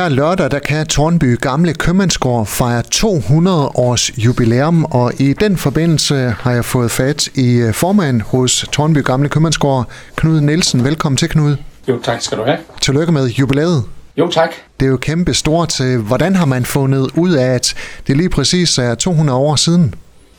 her 0.00 0.08
lørdag, 0.08 0.50
der 0.50 0.58
kan 0.58 0.86
Tornby 0.86 1.40
Gamle 1.40 1.74
Købmandsgård 1.74 2.46
fejre 2.46 2.82
200 2.82 3.66
års 3.66 4.18
jubilæum, 4.18 4.84
og 4.84 5.12
i 5.20 5.32
den 5.32 5.56
forbindelse 5.56 6.14
har 6.14 6.52
jeg 6.52 6.64
fået 6.64 6.90
fat 6.90 7.28
i 7.34 7.56
øh, 7.56 7.74
formand 7.74 8.20
hos 8.20 8.66
Tornby 8.72 9.04
Gamle 9.04 9.28
Købmandsgård, 9.28 9.88
Knud 10.16 10.40
Nielsen. 10.40 10.84
Velkommen 10.84 11.16
til, 11.16 11.28
Knud. 11.28 11.56
Jo, 11.88 12.00
tak 12.02 12.22
skal 12.22 12.38
du 12.38 12.44
have. 12.44 12.58
Tillykke 12.80 13.12
med 13.12 13.26
jubilæet. 13.26 13.84
Jo, 14.16 14.30
tak. 14.30 14.50
Det 14.80 14.86
er 14.86 14.90
jo 14.90 14.96
kæmpe 14.96 15.34
stort. 15.34 15.80
Hvordan 16.06 16.36
har 16.36 16.46
man 16.46 16.64
fundet 16.64 17.10
ud 17.16 17.32
af, 17.32 17.46
at 17.46 17.74
det 18.06 18.16
lige 18.16 18.28
præcis 18.28 18.78
er 18.78 18.94
200 18.94 19.38
år 19.38 19.56
siden? 19.56 19.94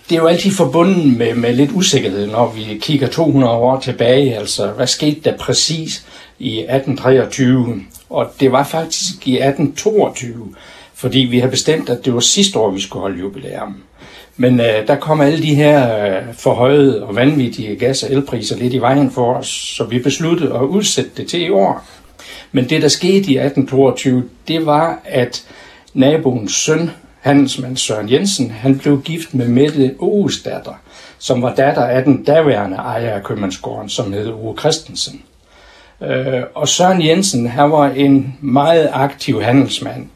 Det 0.10 0.16
er 0.16 0.20
jo 0.22 0.28
altid 0.28 0.52
forbundet 0.52 1.18
med, 1.18 1.36
med 1.36 1.54
lidt 1.54 1.72
usikkerhed, 1.74 2.28
når 2.28 2.54
vi 2.56 2.80
kigger 2.82 3.08
200 3.08 3.54
år 3.54 3.80
tilbage. 3.80 4.38
Altså, 4.38 4.72
hvad 4.72 4.88
skete 4.88 5.22
der 5.24 5.38
præcis 5.38 6.06
i 6.40 6.60
1823? 6.60 7.82
Og 8.12 8.32
det 8.40 8.52
var 8.52 8.64
faktisk 8.64 9.28
i 9.28 9.34
1822, 9.34 10.56
fordi 10.94 11.20
vi 11.20 11.40
havde 11.40 11.52
bestemt, 11.52 11.90
at 11.90 12.06
det 12.06 12.14
var 12.14 12.20
sidste 12.20 12.60
år, 12.60 12.72
vi 12.72 12.82
skulle 12.82 13.02
holde 13.02 13.20
jubilæum. 13.20 13.84
Men 14.38 14.60
øh, 14.60 14.88
der 14.88 14.96
kom 14.96 15.22
alle 15.22 15.42
de 15.42 15.56
her 15.56 16.06
øh, 16.06 16.34
forhøjede 16.34 17.04
og 17.04 17.16
vanvittige 17.16 17.76
gas- 17.76 18.04
og 18.04 18.12
elpriser 18.12 18.58
lidt 18.58 18.74
i 18.74 18.78
vejen 18.78 19.12
for 19.12 19.34
os, 19.34 19.48
så 19.48 19.84
vi 19.84 20.00
besluttede 20.00 20.54
at 20.54 20.62
udsætte 20.62 21.12
det 21.18 21.28
til 21.28 21.42
i 21.42 21.50
år. 21.50 21.86
Men 22.52 22.70
det, 22.70 22.82
der 22.82 22.88
skete 22.88 23.32
i 23.32 23.38
1822, 23.38 24.24
det 24.48 24.66
var, 24.66 25.00
at 25.06 25.46
naboens 25.94 26.56
søn, 26.56 26.92
handelsmand 27.20 27.78
Søren 27.78 28.12
Jensen, 28.12 28.52
han 28.52 28.80
blev 28.80 29.02
gift 29.02 29.34
med 29.34 29.48
Mette 29.48 29.96
Oges 30.00 30.42
datter, 30.42 30.74
som 31.20 31.42
var 31.42 31.56
datter 31.56 31.86
af 31.86 32.04
den 32.04 32.24
daværende 32.24 32.78
ejer 32.78 33.14
af 33.14 33.24
købmandsgården, 33.24 33.90
som 33.90 34.14
hed 34.14 34.28
Ove 34.28 34.58
Christensen. 34.60 35.22
Øh, 36.04 36.44
og 36.56 36.68
Søren 36.68 37.06
Jensen, 37.06 37.48
han 37.48 37.72
var 37.72 37.90
en 37.90 38.38
meget 38.42 38.90
aktiv 38.94 39.42
handelsmand. 39.42 40.08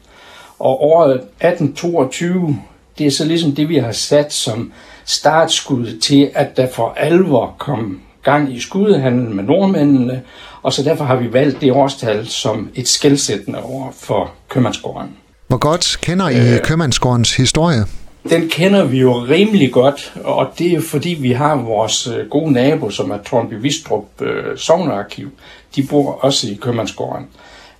Og 0.58 0.82
året 0.82 1.14
1822, 1.14 2.58
det 2.98 3.06
er 3.06 3.10
så 3.10 3.24
ligesom 3.24 3.52
det, 3.52 3.68
vi 3.68 3.78
har 3.78 3.92
sat 3.92 4.32
som 4.32 4.72
startskud 5.04 5.98
til, 6.00 6.30
at 6.34 6.56
der 6.56 6.68
for 6.74 6.94
alvor 6.96 7.54
kom 7.58 8.00
gang 8.22 8.54
i 8.54 8.60
skudhandlen 8.60 9.36
med 9.36 9.44
nordmændene, 9.44 10.22
og 10.62 10.72
så 10.72 10.82
derfor 10.82 11.04
har 11.04 11.16
vi 11.16 11.32
valgt 11.32 11.60
det 11.60 11.72
årstal 11.72 12.26
som 12.26 12.70
et 12.74 12.88
skældsættende 12.88 13.58
år 13.58 13.94
for 14.00 14.30
købmandsgården. 14.48 15.08
Hvor 15.48 15.58
godt 15.58 15.98
kender 16.00 16.28
I 16.28 16.54
øh, 16.54 16.62
købmandsgårdens 16.64 17.36
historie? 17.36 17.84
Den 18.30 18.48
kender 18.48 18.84
vi 18.84 19.00
jo 19.00 19.12
rimelig 19.12 19.72
godt, 19.72 20.14
og 20.24 20.52
det 20.58 20.72
er 20.72 20.80
fordi 20.80 21.16
vi 21.20 21.32
har 21.32 21.56
vores 21.56 22.06
øh, 22.06 22.28
gode 22.28 22.52
nabo, 22.52 22.90
som 22.90 23.10
er 23.10 23.18
Tornby 23.18 23.54
Vistrup 23.54 24.04
øh, 24.20 24.58
Sognearkiv. 24.58 25.30
De 25.76 25.82
bor 25.90 26.12
også 26.12 26.50
i 26.50 26.58
købmandsgården. 26.60 27.26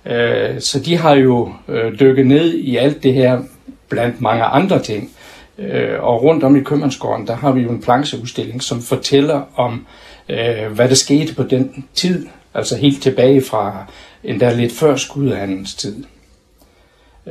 Øh, 0.05 0.61
så 0.61 0.79
de 0.79 0.97
har 0.97 1.15
jo 1.15 1.51
øh, 1.67 1.99
dykket 1.99 2.27
ned 2.27 2.53
i 2.53 2.77
alt 2.77 3.03
det 3.03 3.13
her, 3.13 3.41
blandt 3.89 4.21
mange 4.21 4.43
andre 4.43 4.83
ting. 4.83 5.11
Øh, 5.57 6.03
og 6.03 6.23
rundt 6.23 6.43
om 6.43 6.55
i 6.55 6.63
købmandsgården, 6.63 7.27
der 7.27 7.35
har 7.35 7.51
vi 7.51 7.61
jo 7.61 7.69
en 7.69 7.81
plancheudstilling, 7.81 8.63
som 8.63 8.81
fortæller 8.81 9.41
om, 9.55 9.85
øh, 10.29 10.71
hvad 10.75 10.89
der 10.89 10.95
skete 10.95 11.35
på 11.35 11.43
den 11.43 11.85
tid, 11.93 12.27
altså 12.53 12.77
helt 12.77 13.03
tilbage 13.03 13.41
fra 13.41 13.85
endda 14.23 14.53
lidt 14.53 14.73
før 14.73 14.95
skudhandens 14.95 15.75
tid. 15.75 16.03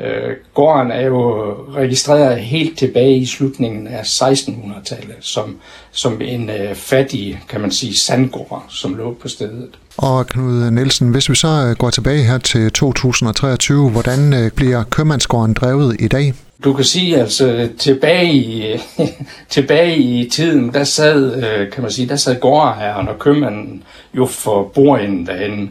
Øh, 0.01 0.37
gården 0.55 0.91
er 0.91 1.07
jo 1.07 1.53
registreret 1.75 2.39
helt 2.39 2.79
tilbage 2.79 3.17
i 3.17 3.27
slutningen 3.27 3.87
af 3.87 4.03
1600-tallet 4.03 5.17
som, 5.21 5.57
som 5.91 6.21
en 6.21 6.51
øh, 6.51 6.75
fattig, 6.75 7.43
kan 7.49 7.61
man 7.61 7.71
sige, 7.71 7.97
sandgård, 7.97 8.65
som 8.69 8.95
lå 8.95 9.17
på 9.23 9.29
stedet. 9.29 9.69
Og 9.97 10.27
Knud 10.27 10.71
Nielsen, 10.71 11.09
hvis 11.09 11.31
vi 11.31 11.35
så 11.35 11.67
øh, 11.69 11.77
går 11.77 11.91
tilbage 11.91 12.23
her 12.23 12.39
til 12.39 12.73
2023, 12.73 13.91
hvordan 13.91 14.35
øh, 14.35 14.51
bliver 14.51 14.83
købmandsgården 14.83 15.55
drevet 15.55 15.97
i 15.99 16.09
dag? 16.09 16.35
Du 16.65 16.73
kan 16.73 16.85
sige, 16.85 17.17
altså 17.17 17.69
tilbage 17.79 18.35
i, 18.35 18.81
tilbage 19.51 19.97
i 19.97 20.31
tiden, 20.31 20.73
der 20.73 20.85
sad, 20.85 21.43
kan 21.71 21.83
man 21.83 21.91
sige, 21.91 22.09
der 22.09 22.17
sad 22.17 22.41
gårdherren 22.41 23.09
og 23.09 23.19
købmanden 23.19 23.83
jo 24.15 24.27
for 24.27 24.71
bordenden 24.75 25.27
derinde. 25.27 25.69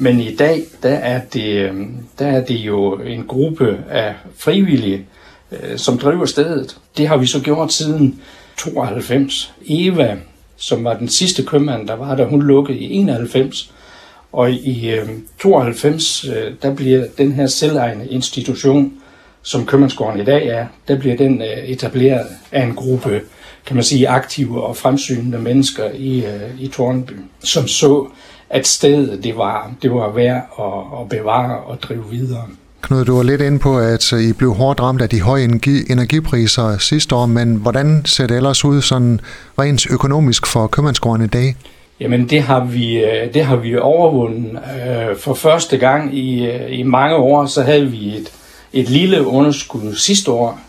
Men 0.00 0.20
i 0.20 0.34
dag, 0.34 0.64
der 0.82 0.94
er 0.94 1.20
det, 1.32 1.48
øh, 1.48 1.74
der 2.18 2.26
er 2.26 2.44
det 2.44 2.54
jo 2.54 2.94
en 2.94 3.24
gruppe 3.28 3.78
af 3.90 4.14
frivillige, 4.36 5.06
øh, 5.52 5.78
som 5.78 5.98
driver 5.98 6.26
stedet. 6.26 6.76
Det 6.96 7.08
har 7.08 7.16
vi 7.16 7.26
så 7.26 7.40
gjort 7.40 7.72
siden 7.72 8.20
92. 8.58 9.54
Eva, 9.66 10.16
som 10.56 10.84
var 10.84 10.98
den 10.98 11.08
sidste 11.08 11.42
købmand, 11.42 11.88
der 11.88 11.94
var 11.94 12.14
der, 12.14 12.26
hun 12.26 12.42
lukkede 12.42 12.78
i 12.78 12.92
91. 12.92 13.72
Og 14.32 14.50
i 14.50 14.90
øh, 14.90 15.08
92, 15.42 16.26
der 16.62 16.74
bliver 16.74 17.06
den 17.18 17.32
her 17.32 17.46
selvejende 17.46 18.06
institution, 18.06 18.92
som 19.42 19.66
købmandsgården 19.66 20.20
i 20.20 20.24
dag 20.24 20.46
er, 20.46 20.66
der 20.88 20.98
bliver 20.98 21.16
den 21.16 21.42
etableret 21.64 22.26
af 22.52 22.62
en 22.62 22.74
gruppe, 22.74 23.20
kan 23.66 23.76
man 23.76 23.84
sige, 23.84 24.08
aktive 24.08 24.62
og 24.62 24.76
fremsynende 24.76 25.38
mennesker 25.38 25.90
i, 25.94 26.24
i 26.60 26.68
Tornby, 26.68 27.12
som 27.44 27.68
så 27.68 28.08
at 28.50 28.66
stedet 28.66 29.24
det 29.24 29.36
var, 29.36 29.70
det 29.82 29.90
var 29.90 30.12
værd 30.12 30.42
at, 30.58 31.00
at 31.00 31.08
bevare 31.08 31.58
og 31.58 31.82
drive 31.82 32.04
videre. 32.10 32.44
Knud, 32.82 33.04
du 33.04 33.16
var 33.16 33.22
lidt 33.22 33.40
inde 33.40 33.58
på, 33.58 33.78
at 33.78 34.12
I 34.12 34.32
blev 34.32 34.54
hårdt 34.54 34.80
ramt 34.80 35.02
af 35.02 35.08
de 35.08 35.20
høje 35.20 35.44
energi, 35.44 35.92
energipriser 35.92 36.78
sidste 36.78 37.14
år, 37.14 37.26
men 37.26 37.54
hvordan 37.54 38.02
ser 38.04 38.26
det 38.26 38.36
ellers 38.36 38.64
ud 38.64 38.82
sådan 38.82 39.20
rent 39.58 39.90
økonomisk 39.90 40.46
for 40.46 40.66
købmandsgården 40.66 41.24
i 41.24 41.28
dag? 41.28 41.56
Jamen 42.00 42.28
det 42.30 42.42
har 42.42 42.64
vi, 42.64 42.96
øh, 42.96 43.34
det 43.34 43.44
har 43.44 43.56
vi 43.56 43.76
overvundet. 43.76 44.50
Øh, 44.50 45.16
for 45.16 45.34
første 45.34 45.76
gang 45.76 46.18
i, 46.18 46.46
øh, 46.46 46.78
i 46.78 46.82
mange 46.82 47.16
år, 47.16 47.46
så 47.46 47.62
havde 47.62 47.86
vi 47.86 48.16
et, 48.16 48.32
et 48.72 48.90
lille 48.90 49.26
underskud 49.26 49.94
sidste 49.94 50.30
år, 50.30 50.60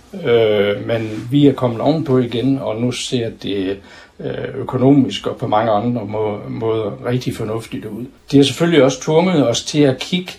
men 0.88 1.28
vi 1.32 1.48
er 1.48 1.54
kommet 1.54 1.82
ovenpå 1.82 2.18
igen, 2.18 2.60
og 2.62 2.82
nu 2.82 2.92
ser 2.92 3.30
det 3.44 3.58
Øh, 3.68 3.76
Øh, 4.24 4.56
økonomisk 4.56 5.28
og 5.28 5.38
på 5.38 5.48
mange 5.48 5.72
andre 5.72 6.06
måder 6.50 7.06
rigtig 7.06 7.36
fornuftigt 7.36 7.86
ud. 7.86 8.06
Det 8.32 8.38
har 8.38 8.44
selvfølgelig 8.44 8.84
også 8.84 9.02
tvunget 9.02 9.50
os 9.50 9.64
til 9.64 9.82
at 9.82 10.00
kigge 10.00 10.34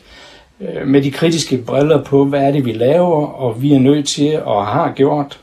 øh, 0.60 0.86
med 0.86 1.02
de 1.02 1.10
kritiske 1.10 1.58
briller 1.58 2.04
på, 2.04 2.24
hvad 2.24 2.40
er 2.40 2.50
det, 2.50 2.64
vi 2.64 2.72
laver, 2.72 3.26
og 3.26 3.62
vi 3.62 3.72
er 3.72 3.78
nødt 3.78 4.08
til 4.08 4.42
og 4.42 4.66
har 4.66 4.92
gjort 4.92 5.40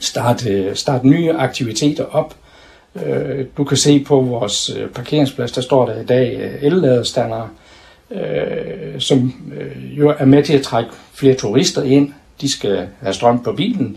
starte, 0.00 0.74
starte 0.74 1.08
nye 1.08 1.32
aktiviteter 1.32 2.04
op. 2.04 2.34
Øh, 3.06 3.46
du 3.56 3.64
kan 3.64 3.76
se 3.76 4.04
på 4.04 4.20
vores 4.20 4.70
parkeringsplads, 4.94 5.52
der 5.52 5.60
står 5.60 5.86
der 5.86 6.00
i 6.00 6.04
dag 6.04 6.58
elladestandere, 6.62 7.48
som 8.98 9.34
jo 9.96 10.14
er 10.18 10.24
med 10.24 10.42
til 10.42 10.54
at 10.54 10.62
trække 10.62 10.90
flere 11.12 11.34
turister 11.34 11.82
ind. 11.82 12.12
De 12.40 12.52
skal 12.52 12.88
have 13.00 13.14
strøm 13.14 13.42
på 13.42 13.52
bilen, 13.52 13.96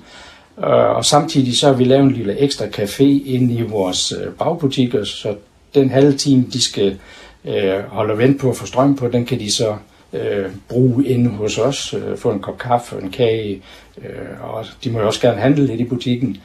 Øh, 0.57 0.95
og 0.95 1.05
samtidig 1.05 1.57
så 1.57 1.67
har 1.67 1.73
vi 1.73 1.83
lavet 1.83 2.03
en 2.03 2.11
lille 2.11 2.39
ekstra 2.39 2.65
café 2.65 3.03
ind 3.03 3.51
i 3.51 3.61
vores 3.61 4.13
bagbutik, 4.39 4.91
bagbutikker, 4.91 5.03
så 5.03 5.35
den 5.73 5.89
halve 5.89 6.17
time, 6.17 6.45
de 6.53 6.61
skal 6.61 6.97
øh, 7.45 7.79
holde 7.87 8.17
vent 8.17 8.39
på 8.39 8.49
at 8.49 8.57
få 8.57 8.65
strøm 8.65 8.95
på, 8.95 9.07
den 9.07 9.25
kan 9.25 9.39
de 9.39 9.51
så 9.51 9.75
øh, 10.13 10.45
bruge 10.69 11.05
inde 11.05 11.29
hos 11.29 11.57
os, 11.57 11.93
øh, 11.93 12.17
få 12.17 12.31
en 12.31 12.39
kop 12.39 12.57
kaffe 12.57 12.95
og 12.95 13.03
en 13.03 13.11
kage, 13.11 13.61
øh, 13.97 14.53
og 14.53 14.65
de 14.83 14.89
må 14.89 14.99
jo 14.99 15.07
også 15.07 15.21
gerne 15.21 15.41
handle 15.41 15.65
lidt 15.65 15.81
i 15.81 15.85
butikken. 15.85 16.37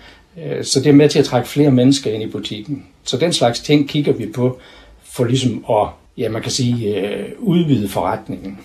Øh, 0.44 0.64
så 0.64 0.80
det 0.80 0.88
er 0.88 0.92
med 0.92 1.08
til 1.08 1.18
at 1.18 1.24
trække 1.24 1.48
flere 1.48 1.70
mennesker 1.70 2.10
ind 2.10 2.22
i 2.22 2.26
butikken. 2.26 2.86
Så 3.04 3.16
den 3.16 3.32
slags 3.32 3.60
ting 3.60 3.88
kigger 3.88 4.12
vi 4.12 4.26
på, 4.34 4.58
for 5.04 5.24
ligesom 5.24 5.64
at, 5.70 5.88
ja 6.18 6.28
man 6.28 6.42
kan 6.42 6.50
sige, 6.50 7.00
øh, 7.00 7.26
udvide 7.38 7.88
forretningen. 7.88 8.58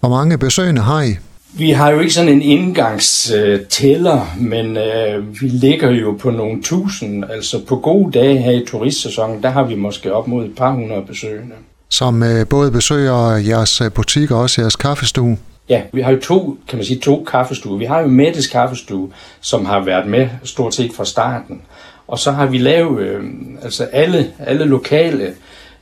Hvor 0.00 0.08
mange 0.08 0.38
besøgende 0.38 0.80
har 0.80 1.02
I? 1.02 1.16
Vi 1.52 1.70
har 1.70 1.90
jo 1.90 2.00
ikke 2.00 2.12
sådan 2.12 2.32
en 2.32 2.42
indgangstæller, 2.42 4.36
men 4.38 4.76
øh, 4.76 5.42
vi 5.42 5.48
ligger 5.48 5.90
jo 5.90 6.16
på 6.20 6.30
nogle 6.30 6.62
tusind. 6.62 7.24
Altså 7.30 7.64
på 7.64 7.76
gode 7.76 8.12
dage 8.12 8.38
her 8.38 8.52
i 8.52 8.64
turistsæsonen, 8.66 9.42
der 9.42 9.50
har 9.50 9.64
vi 9.64 9.74
måske 9.74 10.12
op 10.12 10.28
mod 10.28 10.44
et 10.44 10.54
par 10.56 10.72
hundrede 10.72 11.02
besøgende. 11.06 11.54
Som 11.88 12.22
øh, 12.22 12.46
både 12.48 12.70
besøger 12.70 13.36
jeres 13.36 13.80
øh, 13.80 13.92
butik 13.92 14.30
og 14.30 14.40
også 14.40 14.60
jeres 14.60 14.76
kaffestue? 14.76 15.38
Ja, 15.68 15.82
vi 15.92 16.00
har 16.00 16.12
jo 16.12 16.20
to, 16.20 16.58
kan 16.68 16.76
man 16.78 16.84
sige, 16.84 17.00
to 17.00 17.24
kaffestuer. 17.30 17.78
Vi 17.78 17.84
har 17.84 18.00
jo 18.00 18.06
Mettes 18.08 18.46
kaffestue, 18.46 19.08
som 19.40 19.66
har 19.66 19.80
været 19.80 20.06
med 20.06 20.28
stort 20.44 20.74
set 20.74 20.92
fra 20.96 21.04
starten. 21.04 21.60
Og 22.08 22.18
så 22.18 22.30
har 22.30 22.46
vi 22.46 22.58
lavet, 22.58 23.00
øh, 23.00 23.24
altså 23.62 23.84
alle, 23.84 24.30
alle 24.38 24.64
lokale 24.64 25.32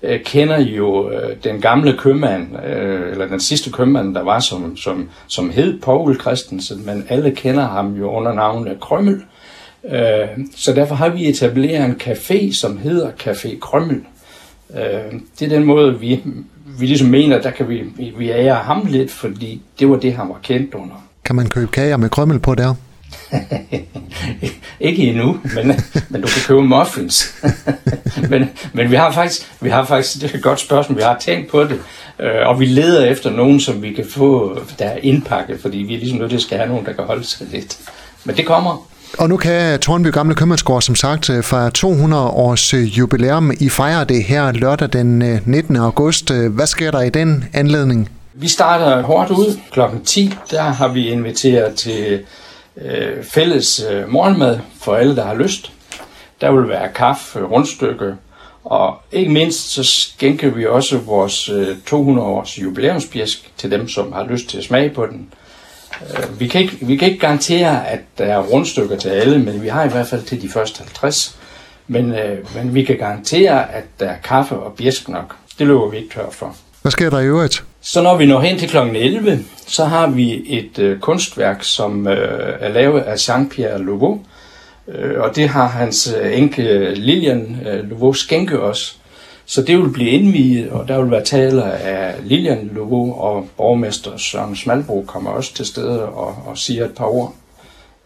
øh, 0.03 0.21
kender 0.25 0.61
jo 0.61 1.11
øh, 1.11 1.37
den 1.45 1.61
gamle 1.61 1.97
købmand, 1.99 2.47
øh, 2.67 3.11
eller 3.11 3.27
den 3.27 3.41
sidste 3.41 3.73
købmand, 3.73 4.15
der 4.15 4.23
var, 4.23 4.41
som, 4.41 4.77
som, 4.77 5.09
som 5.27 5.51
hed 5.51 5.81
Paul 5.81 6.21
Christensen, 6.21 6.87
men 6.87 7.07
alle 7.09 7.31
kender 7.31 7.69
ham 7.69 7.95
jo 7.95 8.11
under 8.11 8.33
navnet 8.33 8.81
Krømmel. 8.81 9.23
Øh, 9.85 10.29
så 10.57 10.73
derfor 10.73 10.95
har 10.95 11.09
vi 11.09 11.29
etableret 11.29 11.85
en 11.85 12.01
café, 12.03 12.55
som 12.55 12.79
hedder 12.79 13.11
Café 13.11 13.59
Krømmel. 13.59 14.01
Øh, 14.75 15.21
det 15.39 15.53
er 15.53 15.57
den 15.57 15.65
måde, 15.65 16.01
vi, 16.01 16.23
vi 16.79 16.87
ligesom 16.87 17.09
mener, 17.09 17.41
der 17.41 17.51
kan 17.51 17.69
vi, 17.69 17.83
vi 18.19 18.31
ære 18.31 18.55
ham 18.55 18.87
lidt, 18.91 19.11
fordi 19.11 19.63
det 19.79 19.91
var 19.91 19.97
det, 19.97 20.13
han 20.13 20.29
var 20.29 20.39
kendt 20.43 20.75
under. 20.75 21.05
Kan 21.25 21.37
man 21.37 21.49
købe 21.49 21.71
kager 21.73 21.97
med 21.97 22.09
krømmel 22.09 22.39
på 22.39 22.55
der? 22.55 22.75
ikke 24.81 25.03
endnu, 25.03 25.41
men, 25.55 25.67
men 26.11 26.21
du 26.21 26.27
kan 26.27 26.43
købe 26.47 26.63
muffins. 26.63 27.35
men, 28.31 28.51
men 28.73 28.91
vi 28.91 28.97
har 28.97 29.13
faktisk, 29.13 29.53
vi 29.61 29.69
har 29.69 29.85
faktisk, 29.85 30.15
det 30.15 30.31
er 30.31 30.37
et 30.37 30.43
godt 30.43 30.61
spørgsmål, 30.61 30.99
vi 30.99 31.03
har 31.03 31.17
tænkt 31.21 31.51
på 31.51 31.65
det, 31.65 31.81
øh, 32.21 32.47
og 32.47 32.61
vi 32.61 32.65
leder 32.65 33.05
efter 33.05 33.31
nogen, 33.31 33.61
som 33.61 33.83
vi 33.83 33.93
kan 33.93 34.07
få, 34.11 34.59
der 34.79 34.85
er 34.85 34.99
indpakket, 35.03 35.61
fordi 35.61 35.79
vi 35.79 35.95
er 35.95 35.99
ligesom 35.99 36.19
nødt 36.19 36.31
til 36.31 36.37
at 36.37 36.43
skal 36.43 36.59
have 36.59 36.69
nogen, 36.69 36.87
der 36.87 36.93
kan 36.93 37.05
holde 37.05 37.25
sig 37.25 37.47
lidt. 37.51 37.79
Men 38.25 38.37
det 38.37 38.47
kommer. 38.47 38.89
Og 39.19 39.29
nu 39.29 39.37
kan 39.37 39.81
Tornby 39.81 40.13
Gamle 40.13 40.35
Købmandsgård 40.35 40.83
som 40.83 40.95
sagt 40.95 41.31
øh, 41.31 41.45
fra 41.45 41.71
200 41.71 42.23
års 42.23 42.75
øh, 42.75 42.99
jubilæum. 42.99 43.53
I 43.61 43.69
fejrer 43.69 44.05
det 44.05 44.25
her 44.25 44.53
lørdag 44.53 44.89
den 44.93 45.19
19. 45.45 45.77
Øh, 45.77 45.83
august. 45.83 46.31
Hvad 46.31 46.67
sker 46.67 46.91
der 46.91 47.01
i 47.01 47.11
den 47.11 47.45
anledning? 47.53 48.09
Vi 48.35 48.49
starter 48.49 49.03
hårdt 49.03 49.31
ud 49.31 49.59
klokken 49.73 50.05
10. 50.05 50.35
Der 50.51 50.63
har 50.63 50.89
vi 50.89 51.09
inviteret 51.09 51.75
til 51.75 52.21
øh, 52.85 53.25
fælles 53.25 53.85
øh, 53.91 54.09
morgenmad 54.09 54.59
for 54.81 54.95
alle, 54.95 55.17
der 55.17 55.25
har 55.25 55.35
lyst. 55.35 55.73
Der 56.41 56.51
vil 56.51 56.69
være 56.69 56.89
kaffe, 56.95 57.41
rundstykke, 57.41 58.15
og 58.65 59.03
ikke 59.13 59.33
mindst 59.33 59.71
så 59.71 59.85
skænker 59.85 60.51
vi 60.51 60.67
også 60.67 60.99
vores 60.99 61.49
øh, 61.49 61.77
200 61.87 62.29
års 62.29 62.59
jubilæumspjæsk 62.59 63.51
til 63.57 63.71
dem, 63.71 63.89
som 63.89 64.13
har 64.13 64.25
lyst 64.25 64.49
til 64.49 64.59
at 64.59 64.65
smage 64.65 64.91
på 64.91 65.07
den. 65.07 65.29
Øh, 66.03 66.41
vi, 66.41 66.47
kan 66.47 66.61
ikke, 66.61 66.77
vi 66.81 66.97
kan 66.97 67.09
ikke 67.09 67.21
garantere, 67.21 67.89
at 67.89 68.01
der 68.19 68.25
er 68.25 68.43
rundstykker 68.43 68.97
til 68.97 69.09
alle, 69.09 69.39
men 69.39 69.63
vi 69.63 69.69
har 69.69 69.85
i 69.85 69.89
hvert 69.89 70.07
fald 70.07 70.23
til 70.23 70.43
de 70.43 70.49
første 70.49 70.79
50. 70.79 71.39
Men, 71.87 72.15
øh, 72.15 72.55
men 72.55 72.75
vi 72.75 72.85
kan 72.85 72.99
garantere, 72.99 73.73
at 73.73 73.85
der 74.01 74.07
er 74.07 74.17
kaffe 74.25 74.57
og 74.57 74.73
bjæsk 74.73 75.09
nok. 75.09 75.37
Det 75.59 75.67
løber 75.67 75.89
vi 75.89 75.97
ikke 75.97 76.15
tør 76.15 76.31
for. 76.31 76.57
Hvad 76.83 76.93
sker 76.93 77.11
der 77.11 77.19
i 77.19 77.27
øvrigt? 77.27 77.65
Så 77.81 78.03
når 78.03 78.17
vi 78.17 78.27
når 78.27 78.41
hen 78.41 78.59
til 78.59 78.69
kl. 78.69 78.77
11, 78.77 79.45
så 79.67 79.85
har 79.85 80.07
vi 80.07 80.43
et 80.47 80.79
øh, 80.79 80.99
kunstværk, 80.99 81.63
som 81.63 82.07
øh, 82.09 82.57
er 82.61 82.69
lavet 82.69 83.01
af 83.01 83.29
Jean-Pierre 83.29 83.79
Louveau. 83.79 84.21
Øh, 84.89 85.21
og 85.21 85.37
det 85.37 85.49
har 85.49 85.67
hans 85.67 86.15
øh, 86.21 86.39
enke 86.39 86.63
øh, 86.63 86.97
Lilian 86.97 87.61
øh, 87.67 87.89
Louveau 87.89 88.13
skænke 88.13 88.61
os. 88.61 88.99
Så 89.47 89.63
det 89.63 89.79
vil 89.79 89.91
blive 89.91 90.11
indviet, 90.11 90.71
og 90.71 90.89
der 90.89 91.03
vil 91.03 91.11
være 91.11 91.25
taler 91.25 91.65
af 91.65 92.15
Lilian 92.25 92.71
Louveau, 92.73 93.21
og 93.21 93.49
borgmester 93.57 94.17
Søren 94.17 94.57
Smalbro 94.57 95.05
kommer 95.07 95.31
også 95.31 95.55
til 95.55 95.67
stede 95.67 96.05
og, 96.05 96.37
og 96.47 96.59
siger 96.59 96.85
et 96.85 96.95
par 96.95 97.05
ord. 97.05 97.35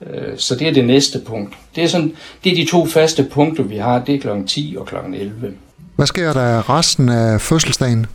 Øh, 0.07 0.39
så 0.39 0.55
det 0.55 0.69
er 0.69 0.73
det 0.73 0.85
næste 0.85 1.19
punkt. 1.27 1.55
Det 1.75 1.85
er, 1.85 1.89
sådan, 1.89 2.17
det 2.45 2.53
er 2.53 2.57
de 2.57 2.71
to 2.71 2.87
faste 2.87 3.25
punkter, 3.25 3.63
vi 3.63 3.77
har. 3.77 3.99
Det 3.99 4.15
er 4.15 4.21
kl. 4.21 4.47
10 4.47 4.77
og 4.79 4.87
kl. 4.87 4.97
11. 5.15 5.53
Hvad 5.97 6.07
sker 6.07 6.33
der 6.33 6.71
resten 6.71 7.09
af 7.09 7.41
fødselsdagen? 7.41 8.07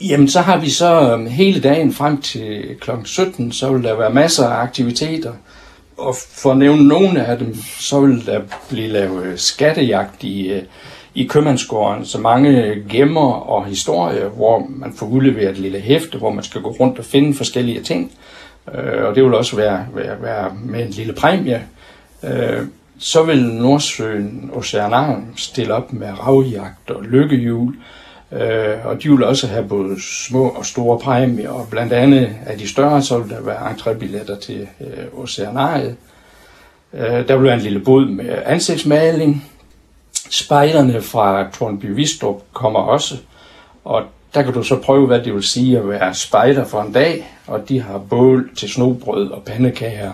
Jamen, 0.00 0.28
så 0.28 0.40
har 0.40 0.58
vi 0.58 0.70
så 0.70 1.12
øhm, 1.12 1.26
hele 1.26 1.60
dagen 1.60 1.92
frem 1.92 2.20
til 2.20 2.76
kl. 2.80 2.90
17, 3.04 3.52
så 3.52 3.72
vil 3.72 3.84
der 3.84 3.96
være 3.96 4.10
masser 4.10 4.46
af 4.46 4.62
aktiviteter. 4.62 5.32
Og 5.96 6.14
for 6.34 6.50
at 6.50 6.58
nævne 6.58 6.88
nogle 6.88 7.26
af 7.26 7.38
dem, 7.38 7.54
så 7.78 8.00
vil 8.00 8.26
der 8.26 8.40
blive 8.68 8.88
lavet 8.88 9.24
øh, 9.24 9.38
skattejagt 9.38 10.24
i, 10.24 10.48
øh, 10.48 10.62
i 11.14 11.24
købmandsgården. 11.24 12.04
Så 12.04 12.18
mange 12.18 12.82
gemmer 12.88 13.32
og 13.32 13.66
historier, 13.66 14.28
hvor 14.28 14.66
man 14.68 14.92
får 14.96 15.06
udleveret 15.06 15.50
et 15.50 15.58
lille 15.58 15.80
hæfte, 15.80 16.18
hvor 16.18 16.30
man 16.30 16.44
skal 16.44 16.60
gå 16.60 16.70
rundt 16.70 16.98
og 16.98 17.04
finde 17.04 17.34
forskellige 17.34 17.82
ting. 17.82 18.12
Øh, 18.74 19.04
og 19.04 19.14
det 19.14 19.24
vil 19.24 19.34
også 19.34 19.56
være, 19.56 19.86
være, 19.94 20.22
være 20.22 20.52
med 20.64 20.86
en 20.86 20.90
lille 20.90 21.12
præmie. 21.12 21.62
Øh, 22.24 22.62
så 22.98 23.22
vil 23.22 23.44
Nordsøen 23.44 24.50
Oceanaren 24.54 25.32
stille 25.36 25.74
op 25.74 25.92
med 25.92 26.08
ravjagt 26.26 26.90
og 26.90 27.02
lykkehjul. 27.02 27.68
Øh, 27.68 27.80
Øh, 28.40 28.86
og 28.86 29.02
de 29.02 29.10
vil 29.10 29.24
også 29.24 29.46
have 29.46 29.68
både 29.68 30.02
små 30.02 30.48
og 30.48 30.66
store 30.66 30.98
præmier, 30.98 31.50
og 31.50 31.68
blandt 31.70 31.92
andet 31.92 32.36
af 32.46 32.58
de 32.58 32.68
større, 32.68 33.02
så 33.02 33.18
vil 33.18 33.30
der 33.30 33.40
være 33.40 33.70
entrébilletter 33.70 34.40
til 34.40 34.68
øh, 34.80 35.22
Oceanariet. 35.22 35.96
Øh, 36.94 37.28
der 37.28 37.36
vil 37.36 37.44
være 37.44 37.54
en 37.54 37.60
lille 37.60 37.80
bod 37.80 38.06
med 38.06 38.38
ansigtsmaling. 38.46 39.50
Spejderne 40.30 41.02
fra 41.02 41.50
Tornby 41.50 41.94
Vistrup 41.94 42.42
kommer 42.52 42.80
også, 42.80 43.16
og 43.84 44.02
der 44.34 44.42
kan 44.42 44.52
du 44.52 44.62
så 44.62 44.76
prøve, 44.76 45.06
hvad 45.06 45.20
det 45.20 45.34
vil 45.34 45.42
sige 45.42 45.78
at 45.78 45.88
være 45.88 46.14
spejder 46.14 46.64
for 46.64 46.82
en 46.82 46.92
dag, 46.92 47.36
og 47.46 47.68
de 47.68 47.80
har 47.80 47.98
bål 47.98 48.50
til 48.56 48.68
snobrød 48.68 49.30
og 49.30 49.42
pandekager. 49.42 50.12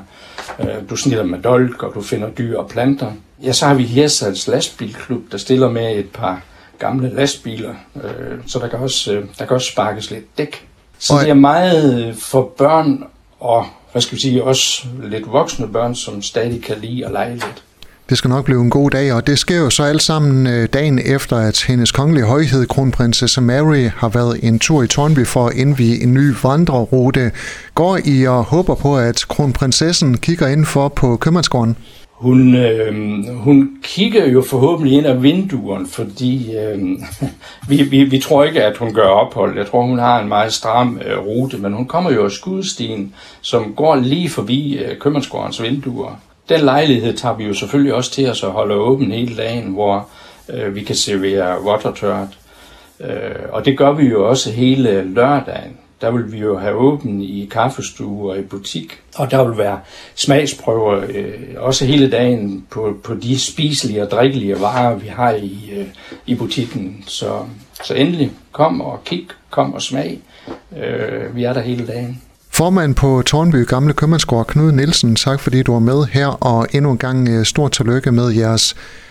Øh, 0.60 0.66
du 0.90 0.96
snitter 0.96 1.24
med 1.24 1.38
dolk, 1.38 1.82
og 1.82 1.94
du 1.94 2.02
finder 2.02 2.30
dyr 2.30 2.58
og 2.58 2.68
planter. 2.68 3.12
Ja, 3.42 3.52
så 3.52 3.66
har 3.66 3.74
vi 3.74 3.82
Hirsals 3.82 4.48
lastbilklub, 4.48 5.22
der 5.32 5.38
stiller 5.38 5.70
med 5.70 5.96
et 5.96 6.10
par 6.10 6.42
gamle 6.80 7.14
lastbiler, 7.14 7.74
øh, 7.96 8.38
så 8.46 8.58
der 8.58 8.68
kan, 8.68 8.78
også, 8.78 9.12
øh, 9.12 9.24
der 9.38 9.46
kan 9.46 9.54
også 9.54 9.70
sparkes 9.72 10.10
lidt 10.10 10.38
dæk. 10.38 10.66
Så 10.98 11.18
det 11.20 11.30
er 11.30 11.34
meget 11.34 12.16
for 12.16 12.52
børn 12.58 13.04
og 13.40 13.66
hvad 13.92 14.02
skal 14.02 14.16
vi 14.16 14.20
sige, 14.20 14.44
også 14.44 14.86
lidt 15.02 15.32
voksne 15.32 15.68
børn, 15.68 15.94
som 15.94 16.22
stadig 16.22 16.62
kan 16.62 16.76
lide 16.78 17.06
at 17.06 17.12
lege 17.12 17.32
lidt. 17.32 17.64
Det 18.08 18.18
skal 18.18 18.30
nok 18.30 18.44
blive 18.44 18.60
en 18.60 18.70
god 18.70 18.90
dag, 18.90 19.12
og 19.12 19.26
det 19.26 19.38
sker 19.38 19.56
jo 19.56 19.70
så 19.70 19.82
alt 19.82 20.02
sammen 20.02 20.46
øh, 20.46 20.68
dagen 20.72 20.98
efter, 20.98 21.36
at 21.36 21.62
hendes 21.62 21.92
kongelige 21.92 22.24
højhed, 22.24 22.66
kronprinsesse 22.66 23.40
Mary, 23.40 23.88
har 23.96 24.08
været 24.08 24.40
en 24.42 24.58
tur 24.58 24.82
i 24.82 24.86
Tornby 24.86 25.26
for 25.26 25.46
at 25.46 25.54
indvige 25.54 26.02
en 26.02 26.14
ny 26.14 26.34
vandrerute. 26.42 27.30
Går 27.74 27.98
I 28.04 28.26
og 28.26 28.44
håber 28.44 28.74
på, 28.74 28.98
at 28.98 29.24
kronprinsessen 29.28 30.18
kigger 30.18 30.46
ind 30.46 30.66
for 30.66 30.88
på 30.88 31.16
købmandsgården? 31.16 31.76
Hun, 32.20 32.54
øh, 32.54 32.94
hun 33.36 33.70
kigger 33.82 34.26
jo 34.26 34.42
forhåbentlig 34.42 34.98
ind 34.98 35.06
af 35.06 35.22
vinduerne, 35.22 35.86
fordi 35.86 36.56
øh, 36.56 36.78
vi, 37.68 37.82
vi, 37.82 38.04
vi 38.04 38.18
tror 38.18 38.44
ikke, 38.44 38.64
at 38.64 38.76
hun 38.76 38.94
gør 38.94 39.08
ophold. 39.08 39.56
Jeg 39.56 39.66
tror, 39.66 39.82
hun 39.82 39.98
har 39.98 40.20
en 40.20 40.28
meget 40.28 40.52
stram 40.52 41.00
øh, 41.06 41.18
rute, 41.18 41.58
men 41.58 41.72
hun 41.72 41.86
kommer 41.86 42.10
jo 42.10 42.24
af 42.24 42.30
skudstien, 42.30 43.14
som 43.40 43.74
går 43.74 43.96
lige 43.96 44.28
forbi 44.28 44.78
øh, 44.78 44.98
købmandsgårdens 44.98 45.62
vinduer. 45.62 46.20
Den 46.48 46.60
lejlighed 46.60 47.16
tager 47.16 47.36
vi 47.36 47.44
jo 47.44 47.54
selvfølgelig 47.54 47.94
også 47.94 48.10
til 48.10 48.30
os 48.30 48.44
at 48.44 48.50
holde 48.50 48.74
åben 48.74 49.12
hele 49.12 49.36
dagen, 49.36 49.72
hvor 49.72 50.08
øh, 50.48 50.74
vi 50.74 50.82
kan 50.82 50.96
servere 50.96 51.62
vottertørt. 51.62 52.38
Øh, 53.00 53.08
og 53.52 53.64
det 53.64 53.78
gør 53.78 53.92
vi 53.92 54.04
jo 54.04 54.28
også 54.28 54.52
hele 54.52 55.04
lørdagen 55.14 55.76
der 56.00 56.10
vil 56.10 56.32
vi 56.32 56.38
jo 56.38 56.58
have 56.58 56.74
åben 56.74 57.22
i 57.22 57.48
kaffestue 57.50 58.30
og 58.30 58.38
i 58.38 58.42
butik. 58.42 59.00
Og 59.16 59.30
der 59.30 59.44
vil 59.48 59.58
være 59.58 59.80
smagsprøver 60.14 61.04
øh, 61.08 61.32
også 61.56 61.84
hele 61.86 62.10
dagen 62.10 62.64
på, 62.70 62.96
på 63.04 63.14
de 63.14 63.38
spiselige 63.38 64.02
og 64.02 64.10
drikkelige 64.10 64.60
varer, 64.60 64.94
vi 64.94 65.08
har 65.08 65.30
i, 65.30 65.70
øh, 65.76 65.86
i 66.26 66.34
butikken. 66.34 67.04
Så, 67.06 67.38
så 67.84 67.94
endelig 67.94 68.32
kom 68.52 68.80
og 68.80 69.04
kig, 69.04 69.26
kom 69.50 69.74
og 69.74 69.82
smag. 69.82 70.20
Øh, 70.76 71.36
vi 71.36 71.44
er 71.44 71.52
der 71.52 71.60
hele 71.60 71.86
dagen. 71.86 72.22
Formand 72.52 72.94
på 72.94 73.22
Tornby 73.26 73.66
Gamle 73.66 73.92
Købmandsgård, 73.92 74.46
Knud 74.46 74.72
Nielsen, 74.72 75.16
tak 75.16 75.40
fordi 75.40 75.62
du 75.62 75.72
var 75.72 75.78
med 75.78 76.04
her, 76.04 76.26
og 76.26 76.66
endnu 76.72 76.90
en 76.90 76.98
gang 76.98 77.28
øh, 77.28 77.44
stort 77.44 77.72
tillykke 77.72 78.12
med 78.12 78.30
jeres 78.30 78.76